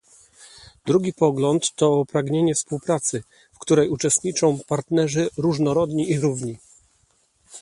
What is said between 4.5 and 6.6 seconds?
partnerzy różnorodni i równi